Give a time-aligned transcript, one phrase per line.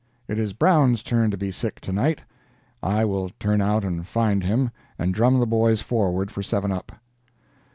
[0.27, 2.21] It is Brown's turn to be sick to night;
[2.81, 6.91] I will turn out and find him, and drum the boys forward for seven up.